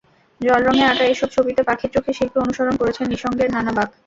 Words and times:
জলরঙে 0.41 0.83
আঁকা 0.85 1.05
এসব 1.07 1.29
ছবিতে 1.35 1.61
পাখির 1.67 1.93
চোখে 1.95 2.11
শিল্পী 2.17 2.37
অনুসরণ 2.39 2.75
করেছেন 2.77 3.05
নিসর্গের 3.11 3.49
নানা 3.55 3.71
বাঁক। 3.77 3.89